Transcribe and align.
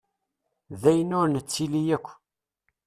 D 0.81 0.83
ayen 0.89 1.15
ur 1.19 1.27
nettili 1.29 1.81
yakk. 1.87 2.07